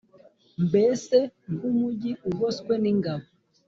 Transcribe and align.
mbese 0.65 1.17
nk’umugi 1.53 2.11
ugoswe 2.29 2.73
n’ingabo. 2.83 3.25